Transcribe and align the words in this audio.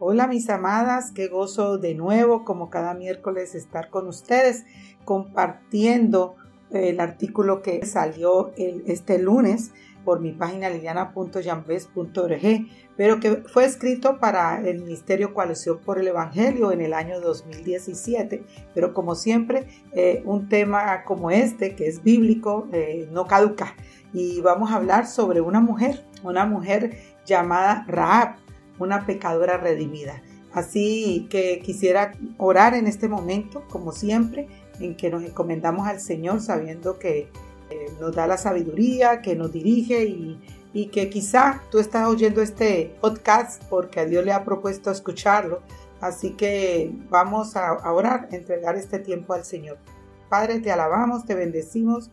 Hola 0.00 0.28
mis 0.28 0.48
amadas, 0.48 1.10
qué 1.10 1.26
gozo 1.26 1.76
de 1.76 1.96
nuevo 1.96 2.44
como 2.44 2.70
cada 2.70 2.94
miércoles 2.94 3.56
estar 3.56 3.90
con 3.90 4.06
ustedes 4.06 4.64
compartiendo 5.04 6.36
el 6.70 7.00
artículo 7.00 7.62
que 7.62 7.84
salió 7.84 8.52
este 8.56 9.18
lunes 9.18 9.72
por 10.04 10.20
mi 10.20 10.30
página 10.30 10.70
liliana.jambes.org, 10.70 12.68
pero 12.96 13.18
que 13.18 13.42
fue 13.52 13.64
escrito 13.64 14.20
para 14.20 14.60
el 14.60 14.84
Ministerio 14.84 15.34
Coalición 15.34 15.80
por 15.84 15.98
el 15.98 16.06
Evangelio 16.06 16.70
en 16.70 16.80
el 16.80 16.94
año 16.94 17.20
2017. 17.20 18.44
Pero 18.72 18.94
como 18.94 19.16
siempre, 19.16 19.66
eh, 19.90 20.22
un 20.24 20.48
tema 20.48 21.02
como 21.06 21.32
este, 21.32 21.74
que 21.74 21.88
es 21.88 22.04
bíblico, 22.04 22.68
eh, 22.72 23.08
no 23.10 23.26
caduca. 23.26 23.74
Y 24.12 24.40
vamos 24.42 24.70
a 24.70 24.76
hablar 24.76 25.08
sobre 25.08 25.40
una 25.40 25.60
mujer, 25.60 26.04
una 26.22 26.46
mujer 26.46 26.96
llamada 27.26 27.84
Raab, 27.88 28.36
una 28.78 29.06
pecadora 29.06 29.56
redimida. 29.56 30.22
Así 30.52 31.26
que 31.30 31.60
quisiera 31.60 32.12
orar 32.38 32.74
en 32.74 32.86
este 32.86 33.08
momento, 33.08 33.64
como 33.68 33.92
siempre, 33.92 34.48
en 34.80 34.96
que 34.96 35.10
nos 35.10 35.22
encomendamos 35.22 35.86
al 35.86 36.00
Señor 36.00 36.40
sabiendo 36.40 36.98
que 36.98 37.30
eh, 37.70 37.86
nos 38.00 38.14
da 38.14 38.26
la 38.26 38.38
sabiduría, 38.38 39.20
que 39.20 39.36
nos 39.36 39.52
dirige 39.52 40.04
y, 40.04 40.40
que 40.92 41.10
quizá 41.10 41.60
tú 41.72 41.80
estás 41.80 42.06
oyendo 42.06 42.40
este 42.40 42.94
podcast 43.00 43.64
porque 43.68 43.98
a 43.98 44.04
Dios 44.04 44.24
le 44.24 44.30
ha 44.30 44.44
propuesto 44.44 44.92
escucharlo. 44.92 45.60
Así 46.00 46.34
que 46.34 46.92
vamos 47.10 47.56
a, 47.56 47.70
a 47.70 47.92
orar, 47.92 48.28
entregar 48.30 48.76
este 48.76 49.00
tiempo 49.00 49.32
al 49.32 49.44
Señor. 49.44 49.78
Padre, 50.28 50.60
te 50.60 50.70
alabamos, 50.70 51.24
te 51.24 51.34
bendecimos, 51.34 52.12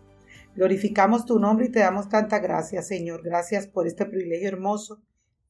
glorificamos 0.56 1.28
tu 1.28 1.38
nombre 1.38 1.68
y 1.68 1.72
te 1.72 1.80
damos 1.80 2.10
tanta 2.10 2.40
gracia, 2.40 2.82
Señor. 2.82 3.22
Gracias 3.22 3.68
por 3.68 3.86
este 3.86 4.08
privilegio 4.08 4.48
hermoso 4.48 5.00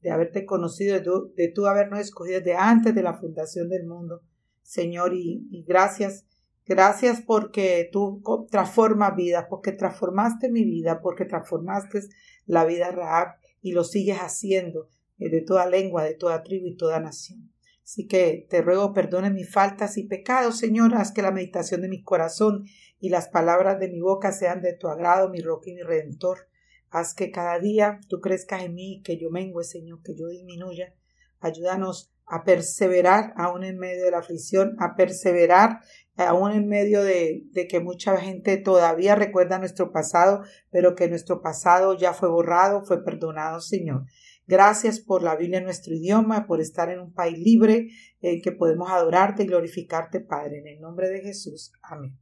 de 0.05 0.11
haberte 0.11 0.45
conocido, 0.45 0.93
de 0.93 1.01
tú, 1.01 1.33
de 1.35 1.47
tú 1.47 1.65
habernos 1.65 1.99
escogido 1.99 2.37
desde 2.37 2.55
antes 2.55 2.93
de 2.93 3.01
la 3.01 3.15
fundación 3.15 3.69
del 3.69 3.87
mundo, 3.87 4.21
Señor. 4.61 5.15
Y, 5.15 5.65
gracias 5.67 6.25
Gracias 6.67 7.21
porque 7.21 7.89
tú 7.91 8.23
transformas 8.49 9.15
vidas, 9.15 9.45
porque 9.47 9.71
transformaste 9.71 10.49
mi 10.49 10.63
vida, 10.63 10.99
porque 10.99 11.25
transformaste 11.25 12.01
la 12.47 12.65
vida 12.65 12.89
Raab 12.89 13.35
y 13.61 13.73
lo 13.73 13.83
sigues 13.83 14.17
haciendo 14.17 14.89
eh, 15.19 15.29
de 15.29 15.41
toda 15.41 15.67
lengua, 15.67 16.03
de 16.03 16.15
toda 16.15 16.41
tribu 16.41 16.65
y 16.65 16.75
toda 16.75 16.99
nación. 16.99 17.51
Así 17.83 18.07
que 18.07 18.47
te 18.49 18.63
ruego 18.63 18.93
perdone 18.93 19.29
mis 19.29 19.47
faltas 19.47 19.95
y 19.99 20.05
pecados, 20.07 20.57
Señor, 20.57 20.95
haz 20.95 21.11
que 21.11 21.21
la 21.21 21.29
meditación 21.29 21.81
de 21.81 21.87
mi 21.87 22.01
corazón 22.01 22.65
y 22.99 23.09
las 23.09 23.27
palabras 23.27 23.79
de 23.79 23.89
mi 23.89 23.99
boca 24.01 24.31
sean 24.31 24.63
de 24.63 24.73
tu 24.73 24.87
agrado, 24.87 25.29
mi 25.29 25.41
roca 25.41 25.69
y 25.69 25.75
mi 25.75 25.83
redentor. 25.83 26.47
Haz 26.89 27.13
que 27.13 27.31
cada 27.31 27.59
día 27.59 27.99
tú 28.07 28.21
crezcas 28.21 28.63
en 28.63 28.75
mí, 28.75 29.01
que 29.03 29.17
yo 29.17 29.29
mengue, 29.29 29.63
Señor, 29.63 30.01
que 30.03 30.15
yo 30.15 30.27
disminuya. 30.27 30.93
Ayúdanos 31.39 32.11
a 32.25 32.43
perseverar 32.43 33.33
aún 33.37 33.63
en 33.63 33.77
medio 33.77 34.05
de 34.05 34.11
la 34.11 34.19
aflicción, 34.19 34.75
a 34.79 34.95
perseverar 34.95 35.79
aún 36.15 36.51
en 36.51 36.67
medio 36.67 37.03
de, 37.03 37.43
de, 37.51 37.67
que 37.67 37.79
mucha 37.79 38.17
gente 38.17 38.57
todavía 38.57 39.15
recuerda 39.15 39.59
nuestro 39.59 39.91
pasado, 39.91 40.41
pero 40.71 40.95
que 40.95 41.09
nuestro 41.09 41.41
pasado 41.41 41.95
ya 41.95 42.13
fue 42.13 42.29
borrado, 42.29 42.83
fue 42.83 43.03
perdonado, 43.03 43.59
Señor. 43.59 44.05
Gracias 44.47 44.99
por 44.99 45.23
la 45.23 45.35
Biblia 45.35 45.57
en 45.57 45.65
nuestro 45.65 45.93
idioma, 45.95 46.45
por 46.45 46.61
estar 46.61 46.89
en 46.89 46.99
un 46.99 47.13
país 47.13 47.37
libre 47.37 47.89
en 48.21 48.41
que 48.41 48.51
podemos 48.51 48.91
adorarte 48.91 49.43
y 49.43 49.47
glorificarte, 49.47 50.19
Padre, 50.19 50.59
en 50.59 50.67
el 50.67 50.79
nombre 50.79 51.09
de 51.09 51.21
Jesús. 51.21 51.71
Amén. 51.81 52.17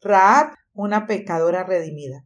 Raab, 0.00 0.54
una 0.72 1.06
pecadora 1.06 1.64
redimida. 1.64 2.24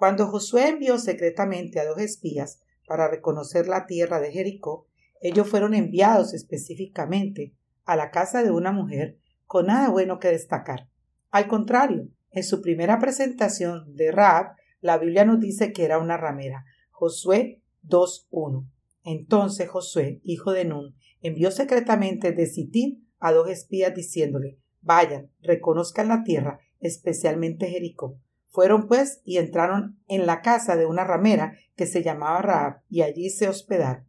Cuando 0.00 0.28
Josué 0.28 0.70
envió 0.70 0.96
secretamente 0.96 1.78
a 1.78 1.84
dos 1.84 1.98
espías 1.98 2.62
para 2.86 3.10
reconocer 3.10 3.68
la 3.68 3.84
tierra 3.84 4.18
de 4.18 4.32
Jericó, 4.32 4.86
ellos 5.20 5.46
fueron 5.46 5.74
enviados 5.74 6.32
específicamente 6.32 7.54
a 7.84 7.96
la 7.96 8.10
casa 8.10 8.42
de 8.42 8.50
una 8.50 8.72
mujer 8.72 9.18
con 9.44 9.66
nada 9.66 9.90
bueno 9.90 10.18
que 10.18 10.28
destacar. 10.28 10.88
Al 11.30 11.48
contrario, 11.48 12.08
en 12.30 12.44
su 12.44 12.62
primera 12.62 12.98
presentación 12.98 13.94
de 13.94 14.10
Raab, 14.10 14.52
la 14.80 14.96
Biblia 14.96 15.26
nos 15.26 15.38
dice 15.38 15.70
que 15.70 15.84
era 15.84 15.98
una 15.98 16.16
ramera. 16.16 16.64
Josué 16.92 17.60
2.1. 17.86 18.70
Entonces 19.04 19.68
Josué, 19.68 20.22
hijo 20.24 20.52
de 20.52 20.64
Nun, 20.64 20.96
envió 21.20 21.50
secretamente 21.50 22.32
de 22.32 22.46
Sitín 22.46 23.06
a 23.18 23.32
dos 23.32 23.50
espías 23.50 23.94
diciéndole, 23.94 24.56
vayan, 24.80 25.30
reconozcan 25.42 26.08
la 26.08 26.22
tierra, 26.24 26.58
especialmente 26.80 27.68
Jericó. 27.68 28.18
Fueron 28.50 28.86
pues 28.86 29.20
y 29.24 29.38
entraron 29.38 29.98
en 30.08 30.26
la 30.26 30.42
casa 30.42 30.76
de 30.76 30.86
una 30.86 31.04
ramera 31.04 31.56
que 31.76 31.86
se 31.86 32.02
llamaba 32.02 32.42
Raab 32.42 32.82
y 32.88 33.02
allí 33.02 33.30
se 33.30 33.48
hospedaron. 33.48 34.06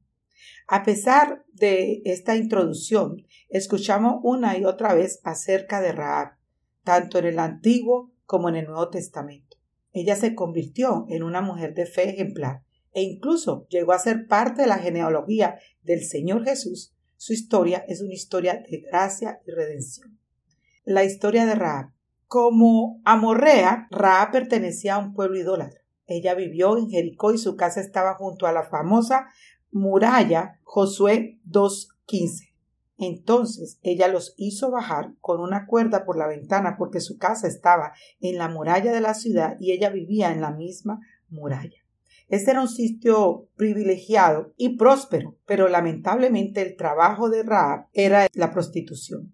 A 0.67 0.83
pesar 0.83 1.45
de 1.53 2.01
esta 2.05 2.35
introducción, 2.35 3.25
escuchamos 3.49 4.19
una 4.23 4.57
y 4.57 4.65
otra 4.65 4.93
vez 4.93 5.19
acerca 5.23 5.81
de 5.81 5.91
Raab, 5.91 6.37
tanto 6.83 7.19
en 7.19 7.25
el 7.25 7.39
Antiguo 7.39 8.11
como 8.25 8.49
en 8.49 8.55
el 8.55 8.65
Nuevo 8.65 8.89
Testamento. 8.89 9.57
Ella 9.93 10.15
se 10.15 10.33
convirtió 10.33 11.05
en 11.09 11.23
una 11.23 11.41
mujer 11.41 11.73
de 11.73 11.85
fe 11.85 12.09
ejemplar 12.09 12.63
e 12.93 13.03
incluso 13.03 13.67
llegó 13.69 13.93
a 13.93 13.99
ser 13.99 14.27
parte 14.27 14.63
de 14.63 14.67
la 14.67 14.77
genealogía 14.77 15.59
del 15.83 16.03
Señor 16.03 16.45
Jesús. 16.45 16.93
Su 17.17 17.33
historia 17.33 17.85
es 17.87 18.01
una 18.01 18.13
historia 18.13 18.63
de 18.69 18.77
gracia 18.79 19.39
y 19.45 19.51
redención. 19.51 20.17
La 20.83 21.03
historia 21.03 21.45
de 21.45 21.55
Raab. 21.55 21.91
Como 22.31 23.01
Amorrea, 23.03 23.89
Raab 23.91 24.31
pertenecía 24.31 24.95
a 24.95 24.99
un 24.99 25.13
pueblo 25.13 25.37
idólatra. 25.37 25.81
Ella 26.07 26.33
vivió 26.33 26.77
en 26.77 26.89
Jericó 26.89 27.33
y 27.33 27.37
su 27.37 27.57
casa 27.57 27.81
estaba 27.81 28.13
junto 28.13 28.47
a 28.47 28.53
la 28.53 28.63
famosa 28.63 29.27
muralla 29.69 30.57
Josué 30.63 31.41
2.15. 31.45 32.53
Entonces 32.99 33.79
ella 33.83 34.07
los 34.07 34.33
hizo 34.37 34.71
bajar 34.71 35.13
con 35.19 35.41
una 35.41 35.65
cuerda 35.65 36.05
por 36.05 36.17
la 36.17 36.25
ventana 36.25 36.77
porque 36.77 37.01
su 37.01 37.17
casa 37.17 37.49
estaba 37.49 37.91
en 38.21 38.37
la 38.37 38.47
muralla 38.47 38.93
de 38.93 39.01
la 39.01 39.13
ciudad 39.13 39.57
y 39.59 39.73
ella 39.73 39.89
vivía 39.89 40.31
en 40.31 40.39
la 40.39 40.51
misma 40.51 41.01
muralla. 41.27 41.83
Este 42.29 42.51
era 42.51 42.61
un 42.61 42.69
sitio 42.69 43.49
privilegiado 43.57 44.53
y 44.55 44.77
próspero, 44.77 45.35
pero 45.45 45.67
lamentablemente 45.67 46.61
el 46.61 46.77
trabajo 46.77 47.29
de 47.29 47.43
Raab 47.43 47.87
era 47.91 48.27
la 48.31 48.53
prostitución. 48.53 49.33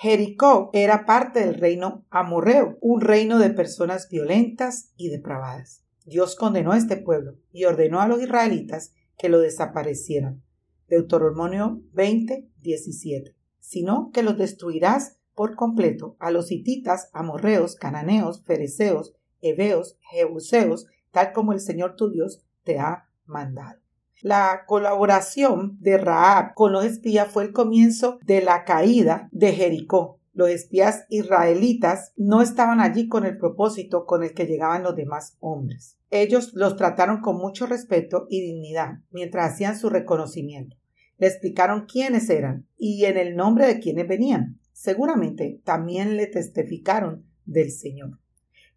Jericó 0.00 0.70
era 0.74 1.06
parte 1.06 1.40
del 1.40 1.54
reino 1.54 2.06
amorreo, 2.10 2.78
un 2.80 3.00
reino 3.00 3.40
de 3.40 3.50
personas 3.50 4.08
violentas 4.08 4.92
y 4.96 5.08
depravadas. 5.08 5.82
Dios 6.04 6.36
condenó 6.36 6.70
a 6.70 6.78
este 6.78 6.98
pueblo 6.98 7.40
y 7.50 7.64
ordenó 7.64 8.00
a 8.00 8.06
los 8.06 8.22
israelitas 8.22 8.94
que 9.16 9.28
lo 9.28 9.40
desaparecieran. 9.40 10.44
Deuteronomio 10.86 11.82
20, 11.94 12.48
17. 12.60 13.34
Sino 13.58 14.12
que 14.12 14.22
los 14.22 14.38
destruirás 14.38 15.18
por 15.34 15.56
completo 15.56 16.16
a 16.20 16.30
los 16.30 16.52
hititas, 16.52 17.10
amorreos, 17.12 17.74
cananeos, 17.74 18.44
fereceos, 18.44 19.16
heveos, 19.40 19.98
jebuseos, 20.12 20.86
tal 21.10 21.32
como 21.32 21.52
el 21.52 21.58
Señor 21.58 21.96
tu 21.96 22.08
Dios 22.08 22.46
te 22.62 22.78
ha 22.78 23.08
mandado. 23.26 23.80
La 24.22 24.64
colaboración 24.66 25.76
de 25.80 25.96
Raab 25.96 26.54
con 26.54 26.72
los 26.72 26.84
espías 26.84 27.30
fue 27.30 27.44
el 27.44 27.52
comienzo 27.52 28.18
de 28.24 28.42
la 28.42 28.64
caída 28.64 29.28
de 29.30 29.52
Jericó. 29.52 30.18
Los 30.32 30.50
espías 30.50 31.04
israelitas 31.08 32.12
no 32.16 32.42
estaban 32.42 32.80
allí 32.80 33.08
con 33.08 33.24
el 33.24 33.38
propósito 33.38 34.06
con 34.06 34.24
el 34.24 34.34
que 34.34 34.46
llegaban 34.46 34.82
los 34.82 34.96
demás 34.96 35.36
hombres. 35.38 35.98
Ellos 36.10 36.52
los 36.54 36.74
trataron 36.74 37.20
con 37.20 37.36
mucho 37.36 37.66
respeto 37.66 38.26
y 38.28 38.40
dignidad 38.40 38.98
mientras 39.12 39.52
hacían 39.52 39.78
su 39.78 39.88
reconocimiento. 39.88 40.76
Le 41.18 41.28
explicaron 41.28 41.86
quiénes 41.86 42.28
eran 42.28 42.66
y 42.76 43.04
en 43.04 43.18
el 43.18 43.36
nombre 43.36 43.66
de 43.66 43.78
quiénes 43.78 44.08
venían. 44.08 44.58
Seguramente 44.72 45.60
también 45.64 46.16
le 46.16 46.26
testificaron 46.26 47.24
del 47.44 47.70
Señor. 47.70 48.18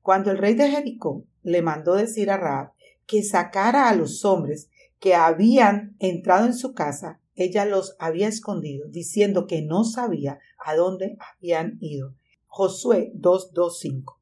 Cuando 0.02 0.30
el 0.30 0.38
rey 0.38 0.54
de 0.54 0.70
Jericó 0.70 1.26
le 1.42 1.64
mandó 1.64 1.96
decir 1.96 2.30
a 2.30 2.38
Raab 2.38 2.74
que 3.06 3.24
sacara 3.24 3.90
a 3.90 3.96
los 3.96 4.24
hombres 4.26 4.70
que 5.02 5.16
habían 5.16 5.96
entrado 5.98 6.46
en 6.46 6.54
su 6.54 6.74
casa, 6.74 7.20
ella 7.34 7.66
los 7.66 7.96
había 7.98 8.28
escondido, 8.28 8.88
diciendo 8.88 9.48
que 9.48 9.64
no 9.64 9.84
sabía 9.84 10.38
a 10.64 10.76
dónde 10.76 11.18
habían 11.20 11.80
ido. 11.82 12.14
Josué 12.46 13.12
2.2.5. 13.16 14.18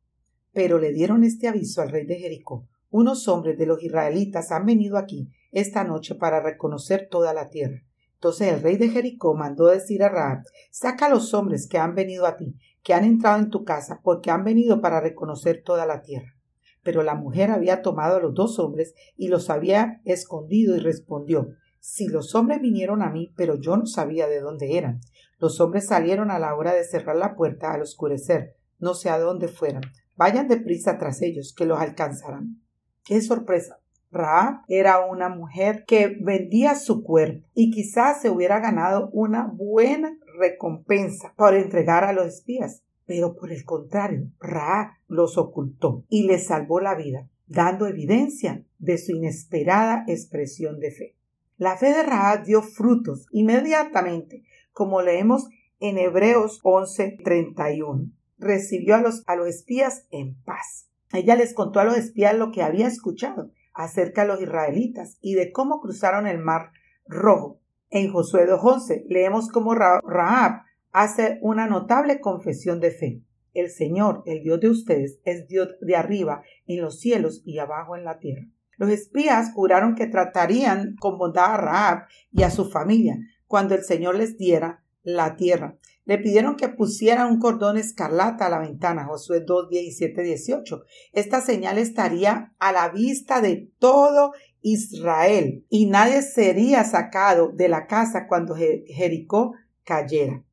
Pero 0.53 0.79
le 0.79 0.93
dieron 0.93 1.25
este 1.25 1.49
aviso 1.49 1.81
al 1.81 1.89
rey 1.89 2.05
de 2.05 2.15
Jericó. 2.15 2.65
Unos 2.89 3.27
hombres 3.27 3.57
de 3.57 3.65
los 3.65 3.83
israelitas 3.83 4.51
han 4.51 4.65
venido 4.65 4.97
aquí 4.97 5.29
esta 5.51 5.83
noche 5.83 6.15
para 6.15 6.41
reconocer 6.41 7.09
toda 7.11 7.33
la 7.33 7.49
tierra. 7.49 7.83
Entonces 8.13 8.53
el 8.53 8.61
rey 8.61 8.77
de 8.77 8.87
Jericó 8.87 9.35
mandó 9.35 9.67
decir 9.67 10.01
a 10.01 10.09
Raab, 10.09 10.43
saca 10.71 11.07
a 11.07 11.09
los 11.09 11.33
hombres 11.33 11.67
que 11.67 11.77
han 11.77 11.93
venido 11.93 12.25
a 12.25 12.37
ti, 12.37 12.55
que 12.83 12.93
han 12.93 13.03
entrado 13.03 13.39
en 13.39 13.49
tu 13.49 13.65
casa, 13.65 13.99
porque 14.01 14.31
han 14.31 14.45
venido 14.45 14.79
para 14.79 15.01
reconocer 15.01 15.61
toda 15.61 15.85
la 15.85 16.01
tierra. 16.01 16.38
Pero 16.83 17.03
la 17.03 17.15
mujer 17.15 17.51
había 17.51 17.81
tomado 17.81 18.17
a 18.17 18.19
los 18.19 18.33
dos 18.33 18.59
hombres 18.59 18.93
y 19.15 19.27
los 19.27 19.49
había 19.49 20.01
escondido 20.05 20.75
y 20.75 20.79
respondió, 20.79 21.49
si 21.79 22.07
los 22.07 22.35
hombres 22.35 22.61
vinieron 22.61 23.01
a 23.01 23.09
mí, 23.09 23.33
pero 23.37 23.55
yo 23.55 23.77
no 23.77 23.85
sabía 23.85 24.27
de 24.27 24.41
dónde 24.41 24.77
eran. 24.77 24.99
Los 25.37 25.61
hombres 25.61 25.87
salieron 25.87 26.29
a 26.29 26.39
la 26.39 26.55
hora 26.55 26.73
de 26.73 26.83
cerrar 26.83 27.15
la 27.15 27.35
puerta 27.35 27.71
al 27.71 27.81
oscurecer. 27.81 28.55
No 28.79 28.93
sé 28.93 29.09
a 29.09 29.17
dónde 29.17 29.47
fueran. 29.47 29.83
Vayan 30.15 30.49
deprisa 30.49 30.97
tras 30.97 31.21
ellos, 31.21 31.53
que 31.55 31.65
los 31.65 31.79
alcanzarán. 31.79 32.61
¡Qué 33.05 33.21
sorpresa! 33.21 33.79
Raab 34.11 34.63
era 34.67 35.05
una 35.05 35.29
mujer 35.29 35.85
que 35.85 36.17
vendía 36.19 36.75
su 36.75 37.03
cuerpo 37.03 37.47
y 37.53 37.71
quizás 37.71 38.21
se 38.21 38.29
hubiera 38.29 38.59
ganado 38.59 39.09
una 39.13 39.45
buena 39.45 40.17
recompensa 40.37 41.33
por 41.37 41.53
entregar 41.53 42.03
a 42.03 42.13
los 42.13 42.25
espías. 42.25 42.83
Pero 43.09 43.33
por 43.33 43.51
el 43.51 43.65
contrario, 43.65 44.29
Raab 44.39 44.91
los 45.07 45.39
ocultó 45.39 46.05
y 46.09 46.27
les 46.27 46.45
salvó 46.45 46.79
la 46.79 46.93
vida, 46.93 47.27
dando 47.47 47.87
evidencia 47.87 48.63
de 48.77 48.99
su 48.99 49.13
inesperada 49.13 50.03
expresión 50.05 50.79
de 50.79 50.91
fe. 50.91 51.15
La 51.57 51.75
fe 51.75 51.87
de 51.87 52.03
Raab 52.03 52.43
dio 52.43 52.61
frutos 52.61 53.25
inmediatamente, 53.31 54.43
como 54.73 55.01
leemos 55.01 55.47
en 55.79 55.97
Hebreos 55.97 56.61
11:31. 56.63 58.11
Recibió 58.37 58.93
a 58.93 59.01
los, 59.01 59.23
a 59.25 59.35
los 59.35 59.47
espías 59.47 60.05
en 60.11 60.35
paz. 60.43 60.87
Ella 61.11 61.35
les 61.35 61.55
contó 61.55 61.79
a 61.79 61.85
los 61.85 61.97
espías 61.97 62.37
lo 62.37 62.51
que 62.51 62.61
había 62.61 62.85
escuchado 62.85 63.49
acerca 63.73 64.21
de 64.21 64.27
los 64.27 64.39
israelitas 64.39 65.17
y 65.19 65.33
de 65.33 65.51
cómo 65.51 65.81
cruzaron 65.81 66.27
el 66.27 66.37
mar 66.37 66.73
rojo. 67.07 67.59
En 67.89 68.11
Josué 68.11 68.47
2.11 68.47 69.05
leemos 69.07 69.49
cómo 69.49 69.73
Rahab 69.73 70.68
hace 70.91 71.39
una 71.41 71.67
notable 71.67 72.19
confesión 72.19 72.79
de 72.79 72.91
fe. 72.91 73.21
El 73.53 73.69
Señor, 73.69 74.23
el 74.25 74.43
Dios 74.43 74.59
de 74.59 74.69
ustedes, 74.69 75.19
es 75.25 75.47
Dios 75.47 75.69
de 75.81 75.95
arriba 75.95 76.43
en 76.67 76.81
los 76.81 76.99
cielos 76.99 77.41
y 77.45 77.59
abajo 77.59 77.95
en 77.95 78.03
la 78.03 78.19
tierra. 78.19 78.47
Los 78.77 78.89
espías 78.89 79.51
juraron 79.53 79.95
que 79.95 80.07
tratarían 80.07 80.95
con 80.99 81.17
bondad 81.17 81.55
a 81.55 81.57
Rahab 81.57 81.99
y 82.31 82.43
a 82.43 82.49
su 82.49 82.69
familia 82.69 83.17
cuando 83.45 83.75
el 83.75 83.83
Señor 83.83 84.15
les 84.15 84.37
diera 84.37 84.83
la 85.03 85.35
tierra. 85.35 85.77
Le 86.05 86.17
pidieron 86.17 86.55
que 86.55 86.69
pusiera 86.69 87.27
un 87.27 87.39
cordón 87.39 87.77
escarlata 87.77 88.45
a 88.45 88.49
la 88.49 88.59
ventana, 88.59 89.05
Josué 89.05 89.41
2, 89.41 89.69
17, 89.69 90.23
18. 90.23 90.83
Esta 91.13 91.41
señal 91.41 91.77
estaría 91.77 92.53
a 92.57 92.71
la 92.71 92.89
vista 92.89 93.41
de 93.41 93.69
todo 93.79 94.31
Israel 94.61 95.65
y 95.69 95.87
nadie 95.87 96.21
sería 96.21 96.83
sacado 96.83 97.49
de 97.49 97.67
la 97.67 97.85
casa 97.85 98.27
cuando 98.27 98.55
Jericó 98.55 99.53
cayera. 99.83 100.43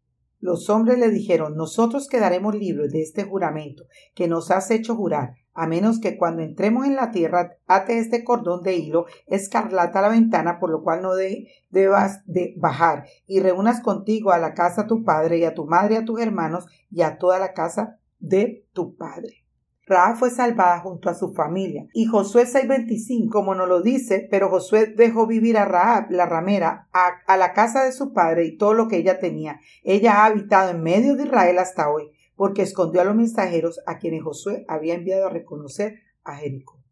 Los 0.41 0.69
hombres 0.69 0.99
le 0.99 1.11
dijeron, 1.11 1.57
nosotros 1.57 2.09
quedaremos 2.09 2.55
libres 2.55 2.93
de 2.93 3.03
este 3.03 3.25
juramento 3.25 3.85
que 4.15 4.29
nos 4.29 4.51
has 4.51 4.71
hecho 4.71 4.95
jurar, 4.95 5.35
a 5.55 5.67
menos 5.67 5.99
que 5.99 6.19
cuando 6.19 6.43
entremos 6.43 6.87
en 6.87 6.97
la 6.97 7.11
tierra 7.11 7.57
ate 7.67 7.99
este 7.99 8.23
cordón 8.23 8.63
de 8.63 8.77
hilo 8.77 9.07
escarlata 9.27 10.01
a 10.01 10.03
la 10.03 10.09
ventana, 10.11 10.59
por 10.59 10.71
lo 10.71 10.83
cual 10.83 11.01
no 11.01 11.13
debas 11.71 12.21
de 12.27 12.55
bajar, 12.59 13.07
y 13.27 13.41
reúnas 13.41 13.81
contigo 13.81 14.33
a 14.33 14.39
la 14.39 14.53
casa 14.53 14.87
tu 14.87 15.03
padre 15.05 15.39
y 15.39 15.45
a 15.45 15.55
tu 15.55 15.65
madre 15.65 15.97
a 15.97 16.05
tus 16.05 16.21
hermanos 16.21 16.67
y 16.91 17.01
a 17.01 17.17
toda 17.17 17.39
la 17.39 17.55
casa 17.55 17.99
de 18.19 18.67
tu 18.73 18.95
padre. 18.97 19.46
Raab 19.89 20.17
fue 20.17 20.31
salvada 20.31 20.81
junto 20.81 21.09
a 21.09 21.15
su 21.15 21.33
familia. 21.33 21.87
Y 21.93 22.07
Josué 22.07 22.45
6:25, 22.45 23.31
como 23.31 23.55
nos 23.55 23.69
lo 23.69 23.83
dice, 23.83 24.27
pero 24.29 24.51
Josué 24.51 24.87
dejó 24.87 25.29
vivir 25.29 25.57
a 25.57 25.65
Raab, 25.65 26.11
la 26.11 26.27
ramera, 26.27 26.89
a, 26.93 27.37
la 27.37 27.53
casa 27.53 27.85
de 27.85 27.93
su 27.93 28.13
padre 28.13 28.47
y 28.47 28.57
todo 28.57 28.75
lo 28.75 28.89
que 28.89 28.97
ella 28.97 29.21
tenía. 29.21 29.61
Ella 29.85 30.15
ha 30.15 30.25
habitado 30.25 30.73
en 30.73 30.83
medio 30.83 31.15
de 31.15 31.25
Israel 31.25 31.59
hasta 31.59 31.89
hoy 31.89 32.11
porque 32.35 32.63
escondió 32.63 33.01
a 33.01 33.05
los 33.05 33.15
mensajeros 33.15 33.81
a 33.87 33.99
quienes 33.99 34.25
Josué 34.25 34.65
había 34.67 34.95
enviado 34.95 35.27
a 35.27 35.31
reconocer 35.31 36.01
a 36.25 36.35
Jericó. 36.35 36.83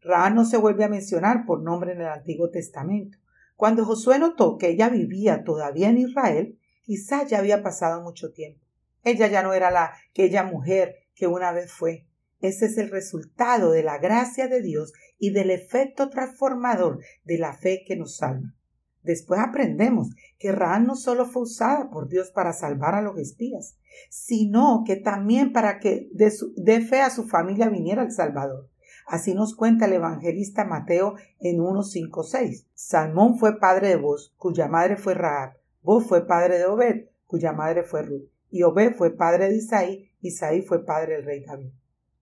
Ra 0.00 0.30
no 0.30 0.44
se 0.44 0.56
vuelve 0.56 0.84
a 0.84 0.88
mencionar 0.88 1.46
por 1.46 1.60
nombre 1.60 1.92
en 1.92 2.02
el 2.02 2.08
Antiguo 2.08 2.50
Testamento. 2.50 3.18
Cuando 3.56 3.84
Josué 3.84 4.20
notó 4.20 4.58
que 4.58 4.68
ella 4.68 4.88
vivía 4.88 5.42
todavía 5.42 5.88
en 5.88 5.98
Israel, 5.98 6.58
quizás 6.82 7.28
ya 7.28 7.38
había 7.38 7.64
pasado 7.64 8.00
mucho 8.00 8.32
tiempo. 8.32 8.64
Ella 9.02 9.26
ya 9.26 9.42
no 9.42 9.54
era 9.54 9.72
la 9.72 9.92
aquella 10.10 10.44
mujer 10.44 10.94
que 11.14 11.26
una 11.26 11.50
vez 11.50 11.72
fue. 11.72 12.06
Ese 12.44 12.66
es 12.66 12.76
el 12.76 12.90
resultado 12.90 13.70
de 13.70 13.82
la 13.82 13.96
gracia 13.96 14.48
de 14.48 14.60
Dios 14.60 14.92
y 15.18 15.30
del 15.30 15.50
efecto 15.50 16.10
transformador 16.10 16.98
de 17.24 17.38
la 17.38 17.54
fe 17.54 17.84
que 17.86 17.96
nos 17.96 18.18
salva. 18.18 18.54
Después 19.02 19.40
aprendemos 19.40 20.10
que 20.38 20.52
Raán 20.52 20.86
no 20.86 20.94
solo 20.94 21.24
fue 21.24 21.44
usada 21.44 21.88
por 21.88 22.06
Dios 22.06 22.30
para 22.32 22.52
salvar 22.52 22.94
a 22.96 23.00
los 23.00 23.18
espías, 23.18 23.78
sino 24.10 24.82
que 24.84 24.96
también 24.96 25.54
para 25.54 25.78
que 25.78 26.10
dé 26.12 26.80
fe 26.82 27.00
a 27.00 27.08
su 27.08 27.26
familia 27.26 27.70
viniera 27.70 28.02
el 28.02 28.12
Salvador. 28.12 28.68
Así 29.06 29.32
nos 29.32 29.56
cuenta 29.56 29.86
el 29.86 29.94
evangelista 29.94 30.66
Mateo 30.66 31.14
en 31.40 31.60
1.5.6. 31.60 32.66
Salmón 32.74 33.38
fue 33.38 33.58
padre 33.58 33.88
de 33.88 33.96
Boz, 33.96 34.34
cuya 34.36 34.68
madre 34.68 34.98
fue 34.98 35.14
Raab. 35.14 35.54
Boz 35.80 36.06
fue 36.06 36.26
padre 36.26 36.58
de 36.58 36.66
Obed, 36.66 37.06
cuya 37.26 37.54
madre 37.54 37.84
fue 37.84 38.02
Ruth. 38.02 38.28
Y 38.50 38.64
Obed 38.64 38.96
fue 38.96 39.16
padre 39.16 39.48
de 39.48 39.56
Isaí, 39.56 40.10
Isaí 40.20 40.60
fue 40.60 40.84
padre 40.84 41.14
del 41.14 41.24
rey 41.24 41.42
David. 41.42 41.70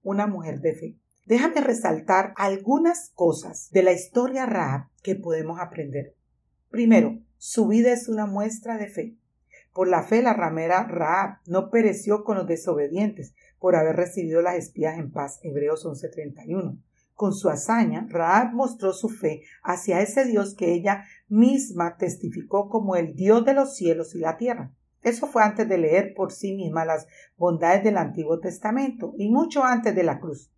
Una 0.03 0.27
mujer 0.27 0.61
de 0.61 0.75
fe. 0.75 0.97
Déjame 1.27 1.61
resaltar 1.61 2.35
algunas 2.37 3.11
cosas 3.15 3.71
de 3.71 3.85
la 3.85 3.93
historia 3.93 4.47
Raab 4.47 4.89
que 5.03 5.15
podemos 5.15 5.61
aprender. 5.61 6.17
Primero, 6.71 7.21
su 7.39 7.69
vida 7.69 7.93
es 7.93 8.09
una 8.09 8.27
muestra 8.27 8.79
de 8.79 8.89
fe. 8.89 9.17
Por 9.73 9.89
la 9.89 10.03
fe 10.03 10.21
la 10.23 10.35
ramera 10.35 10.85
Raab 10.85 11.39
no 11.47 11.71
pereció 11.71 12.25
con 12.25 12.37
los 12.37 12.47
desobedientes 12.47 13.35
por 13.59 13.77
haber 13.77 13.97
recibido 13.97 14.43
las 14.43 14.57
espías 14.57 14.99
en 14.99 15.13
paz. 15.13 15.39
Hebreos 15.43 15.87
11:31. 15.87 16.79
Con 17.15 17.33
su 17.33 17.49
hazaña, 17.49 18.07
Raab 18.11 18.53
mostró 18.53 18.93
su 18.93 19.09
fe 19.09 19.43
hacia 19.63 20.01
ese 20.01 20.25
Dios 20.25 20.57
que 20.57 20.73
ella 20.73 21.05
misma 21.29 21.97
testificó 21.97 22.69
como 22.69 22.97
el 22.97 23.15
Dios 23.15 23.45
de 23.45 23.55
los 23.55 23.77
cielos 23.77 24.15
y 24.17 24.19
la 24.19 24.37
tierra. 24.37 24.73
Eso 25.03 25.27
fue 25.27 25.43
antes 25.43 25.69
de 25.69 25.79
leer 25.79 26.15
por 26.15 26.33
sí 26.33 26.55
misma 26.55 26.85
las 26.85 27.07
bondades 27.37 27.83
del 27.83 27.97
Antiguo 27.97 28.39
Testamento 28.39 29.15
y 29.19 29.29
mucho 29.29 29.65
antes 29.65 29.95
de 29.95 30.03
la 30.05 30.21
cruz. 30.21 30.51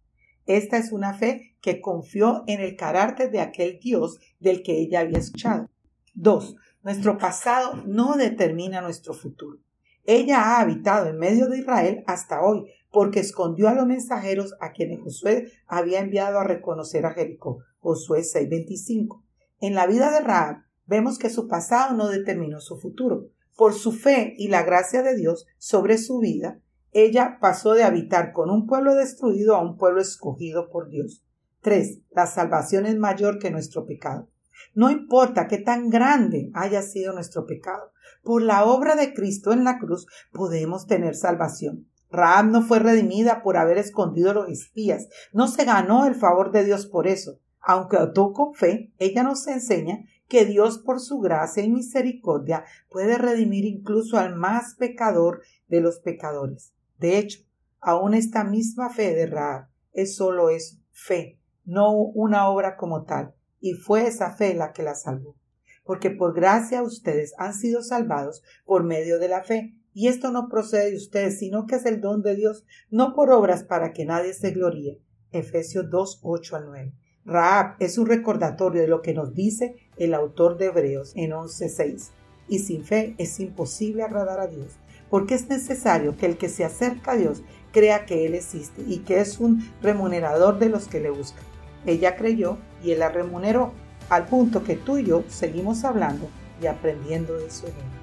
Esta 0.47 0.77
es 0.77 0.93
una 0.93 1.15
fe 1.15 1.57
que 1.63 1.81
confió 1.81 2.45
en 2.47 2.61
el 2.61 2.77
carácter 2.77 3.31
de 3.31 3.41
aquel 3.41 3.79
Dios 3.81 4.21
del 4.41 4.63
que 4.63 4.79
ella 4.79 5.01
había 5.01 5.19
escuchado. 5.19 5.71
2. 6.15 6.57
Nuestro 6.83 7.17
pasado 7.17 7.83
no 7.87 8.17
determina 8.17 8.83
nuestro 8.83 9.15
futuro. 9.15 9.59
Ella 10.05 10.43
ha 10.43 10.61
habitado 10.61 11.09
en 11.09 11.19
medio 11.19 11.49
de 11.49 11.59
Israel 11.59 12.05
hasta 12.07 12.43
hoy, 12.43 12.71
porque 12.93 13.21
escondió 13.21 13.69
a 13.69 13.75
los 13.75 13.87
mensajeros 13.87 14.55
a 14.61 14.73
quienes 14.73 15.01
Josué 15.01 15.51
había 15.67 16.01
enviado 16.01 16.39
a 16.39 16.45
reconocer 16.45 17.07
a 17.07 17.15
Jericó. 17.15 17.61
Josué 17.81 18.23
6:25. 18.23 19.25
En 19.61 19.75
la 19.75 19.87
vida 19.87 20.11
de 20.11 20.21
Raab 20.21 20.65
vemos 20.85 21.19
que 21.19 21.31
su 21.31 21.49
pasado 21.49 21.95
no 21.97 22.09
determinó 22.09 22.61
su 22.61 22.79
futuro. 22.79 23.31
Por 23.57 23.75
su 23.75 23.93
fe 23.93 24.35
y 24.37 24.49
la 24.49 24.63
gracia 24.63 25.03
de 25.03 25.17
Dios 25.17 25.47
sobre 25.59 25.99
su 25.99 26.19
vida, 26.19 26.61
ella 26.93 27.39
pasó 27.41 27.75
de 27.75 27.85
habitar 27.85 28.33
con 28.33 28.51
un 28.51 28.67
pueblo 28.67 28.95
destruido 28.95 29.57
a 29.57 29.63
un 29.63 29.77
pueblo 29.77 30.01
escogido 30.01 30.71
por 30.71 30.89
Dios. 30.89 31.25
3. 31.63 32.01
La 32.11 32.27
salvación 32.27 32.87
es 32.87 32.97
mayor 32.97 33.39
que 33.39 33.51
nuestro 33.51 33.87
pecado. 33.87 34.29
No 34.75 34.91
importa 34.91 35.49
qué 35.49 35.59
tan 35.59 35.91
grande 35.91 36.51
haya 36.55 36.83
sido 36.83 37.13
nuestro 37.13 37.47
pecado, 37.47 37.93
por 38.23 38.43
la 38.43 38.65
obra 38.65 38.97
de 38.97 39.13
Cristo 39.13 39.53
en 39.53 39.65
la 39.65 39.79
cruz 39.79 40.07
podemos 40.33 40.87
tener 40.87 41.15
salvación. 41.15 41.89
Raab 42.11 42.47
no 42.47 42.63
fue 42.63 42.79
redimida 42.79 43.43
por 43.43 43.57
haber 43.57 43.79
escondido 43.79 44.33
los 44.33 44.49
espías, 44.49 45.09
no 45.33 45.49
se 45.49 45.65
ganó 45.65 46.07
el 46.07 46.15
favor 46.15 46.53
de 46.53 46.65
Dios 46.65 46.87
por 46.87 47.07
eso. 47.07 47.41
Aunque 47.61 47.97
actuó 47.97 48.33
con 48.33 48.55
fe, 48.55 48.93
ella 48.99 49.23
nos 49.23 49.47
enseña 49.47 50.05
que 50.29 50.45
Dios 50.45 50.79
por 50.79 51.01
su 51.01 51.21
gracia 51.21 51.63
y 51.63 51.71
misericordia 51.71 52.65
puede 52.89 53.19
redimir 53.19 53.65
incluso 53.65 54.19
al 54.19 54.35
más 54.35 54.75
pecador 54.77 55.43
de 55.69 55.81
los 55.81 56.01
pecadores. 56.01 56.73
De 56.99 57.19
hecho, 57.19 57.41
aún 57.81 58.15
esta 58.15 58.45
misma 58.45 58.91
fe 58.91 59.15
de 59.15 59.27
Raab 59.27 59.69
es 59.93 60.17
solo 60.17 60.51
eso, 60.51 60.77
fe, 60.93 61.39
no 61.65 61.93
una 61.93 62.49
obra 62.49 62.77
como 62.77 63.05
tal 63.05 63.35
y 63.65 63.73
fue 63.73 64.07
esa 64.07 64.31
fe 64.31 64.53
la 64.53 64.75
que 64.75 64.83
la 64.83 64.95
salvó. 64.95 65.39
Porque 65.85 66.11
por 66.11 66.35
gracia 66.35 66.83
ustedes 66.83 67.33
han 67.39 67.55
sido 67.55 67.83
salvados 67.83 68.43
por 68.67 68.85
medio 68.85 69.19
de 69.19 69.29
la 69.29 69.43
fe. 69.43 69.75
Y 69.95 70.09
esto 70.09 70.31
no 70.31 70.51
procede 70.51 70.91
de 70.91 70.99
ustedes, 70.99 71.39
sino 71.39 71.65
que 71.65 71.77
es 71.77 71.87
el 71.87 72.03
don 72.03 72.21
de 72.21 72.37
Dios, 72.37 72.67
no 72.91 73.15
por 73.15 73.31
obras 73.31 73.65
para 73.65 73.95
que 73.95 74.05
nadie 74.05 74.35
se 74.35 74.51
gloríe. 74.51 75.01
Efesios 75.31 75.89
2, 75.89 76.21
8 76.23 76.57
al 76.57 76.67
9. 76.67 76.95
Raab 77.27 77.77
es 77.79 77.97
un 77.97 78.07
recordatorio 78.07 78.83
de 78.83 78.89
lo 78.89 79.01
que 79.01 79.15
nos 79.15 79.35
dice 79.35 79.77
el 79.97 80.13
autor 80.13 80.59
de 80.59 80.67
Hebreos 80.67 81.13
en 81.17 81.31
11.6. 81.31 82.11
Y 82.49 82.59
sin 82.59 82.85
fe 82.85 83.15
es 83.17 83.41
imposible 83.41 84.03
agradar 84.03 84.41
a 84.41 84.47
Dios, 84.47 84.79
porque 85.09 85.35
es 85.35 85.49
necesario 85.49 86.17
que 86.17 86.27
el 86.27 86.37
que 86.37 86.51
se 86.51 86.65
acerca 86.65 87.13
a 87.13 87.17
Dios 87.17 87.43
crea 87.73 88.05
que 88.05 88.27
Él 88.27 88.35
existe 88.35 88.83
y 88.87 88.99
que 88.99 89.21
es 89.21 89.41
un 89.41 89.67
remunerador 89.81 90.59
de 90.59 90.69
los 90.69 90.87
que 90.87 91.01
le 91.01 91.11
buscan. 91.11 91.43
Ella 91.87 92.17
creyó 92.17 92.59
y 92.83 92.93
él 92.93 92.99
la 92.99 93.09
remuneró, 93.11 93.73
al 94.11 94.27
punto 94.27 94.65
que 94.65 94.77
tú 94.77 94.99
y 94.99 95.05
yo 95.05 95.25
seguimos 95.29 95.85
hablando 95.85 96.29
y 96.61 96.67
aprendiendo 96.67 97.35
de 97.35 97.51
su 97.51 97.67
ejemplo. 97.67 98.01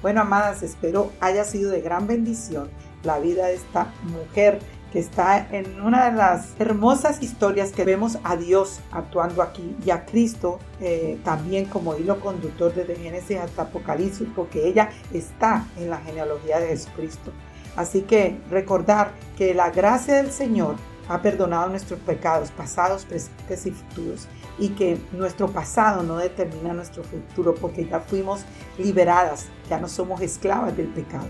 Bueno, 0.00 0.22
amadas, 0.22 0.62
espero 0.62 1.12
haya 1.20 1.44
sido 1.44 1.70
de 1.70 1.82
gran 1.82 2.06
bendición 2.06 2.68
la 3.04 3.18
vida 3.18 3.46
de 3.46 3.54
esta 3.54 3.92
mujer 4.02 4.58
que 4.92 4.98
está 4.98 5.48
en 5.50 5.80
una 5.80 6.10
de 6.10 6.16
las 6.16 6.50
hermosas 6.58 7.22
historias 7.22 7.72
que 7.72 7.84
vemos 7.84 8.18
a 8.24 8.36
Dios 8.36 8.80
actuando 8.90 9.40
aquí 9.40 9.74
y 9.84 9.90
a 9.90 10.04
Cristo 10.04 10.58
eh, 10.80 11.18
también 11.24 11.64
como 11.64 11.96
hilo 11.96 12.20
conductor 12.20 12.74
desde 12.74 12.96
Génesis 12.96 13.38
hasta 13.38 13.62
Apocalipsis, 13.62 14.28
porque 14.36 14.68
ella 14.68 14.90
está 15.12 15.64
en 15.78 15.88
la 15.88 15.96
genealogía 15.96 16.60
de 16.60 16.68
Jesucristo. 16.68 17.32
Así 17.74 18.02
que 18.02 18.38
recordar 18.50 19.12
que 19.38 19.54
la 19.54 19.70
gracia 19.70 20.16
del 20.16 20.30
Señor 20.30 20.76
ha 21.08 21.22
perdonado 21.22 21.70
nuestros 21.70 21.98
pecados 22.00 22.50
pasados, 22.50 23.06
presentes 23.06 23.66
y 23.66 23.70
futuros 23.70 24.28
y 24.58 24.68
que 24.70 24.98
nuestro 25.12 25.48
pasado 25.50 26.02
no 26.02 26.18
determina 26.18 26.74
nuestro 26.74 27.02
futuro 27.02 27.54
porque 27.54 27.86
ya 27.86 28.00
fuimos 28.00 28.42
liberadas, 28.78 29.46
ya 29.70 29.80
no 29.80 29.88
somos 29.88 30.20
esclavas 30.20 30.76
del 30.76 30.88
pecado. 30.88 31.26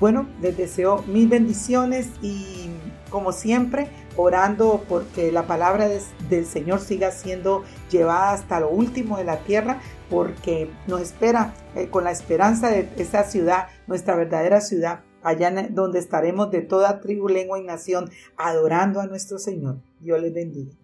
Bueno, 0.00 0.26
les 0.40 0.56
deseo 0.56 1.04
mil 1.06 1.28
bendiciones 1.28 2.08
y 2.22 2.70
como 3.12 3.30
siempre, 3.30 3.86
orando 4.16 4.82
porque 4.88 5.30
la 5.30 5.46
palabra 5.46 5.88
del 6.28 6.46
Señor 6.46 6.80
siga 6.80 7.12
siendo 7.12 7.62
llevada 7.90 8.32
hasta 8.32 8.58
lo 8.58 8.70
último 8.70 9.18
de 9.18 9.24
la 9.24 9.38
tierra, 9.38 9.80
porque 10.10 10.70
nos 10.88 11.00
espera 11.00 11.54
eh, 11.76 11.88
con 11.88 12.02
la 12.02 12.10
esperanza 12.10 12.70
de 12.70 12.88
esa 12.96 13.22
ciudad, 13.24 13.68
nuestra 13.86 14.16
verdadera 14.16 14.60
ciudad, 14.60 15.00
allá 15.22 15.52
donde 15.70 16.00
estaremos 16.00 16.50
de 16.50 16.62
toda 16.62 17.00
tribu, 17.00 17.28
lengua 17.28 17.60
y 17.60 17.62
nación 17.62 18.10
adorando 18.36 19.00
a 19.00 19.06
nuestro 19.06 19.38
Señor. 19.38 19.76
Dios 20.00 20.20
les 20.20 20.34
bendiga. 20.34 20.81